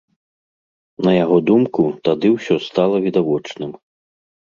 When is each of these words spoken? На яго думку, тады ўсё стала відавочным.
На 1.09 1.13
яго 1.17 1.37
думку, 1.51 1.81
тады 2.09 2.35
ўсё 2.39 2.61
стала 2.71 3.07
відавочным. 3.07 3.71